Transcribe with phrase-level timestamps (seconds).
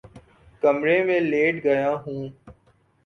[0.63, 2.27] کمرے میں لیٹ گیا ہوں